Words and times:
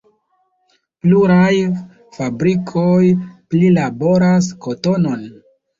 Pluraj 1.05 1.53
fabrikoj 2.17 2.99
prilaboras 3.53 4.53
kotonon. 4.67 5.29